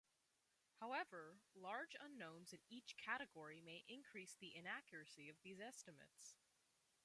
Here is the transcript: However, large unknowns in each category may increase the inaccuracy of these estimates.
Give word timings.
However, 0.79 1.41
large 1.53 1.95
unknowns 1.99 2.53
in 2.53 2.59
each 2.71 2.97
category 2.97 3.61
may 3.61 3.85
increase 3.87 4.33
the 4.33 4.49
inaccuracy 4.55 5.29
of 5.29 5.39
these 5.43 5.59
estimates. 5.59 6.33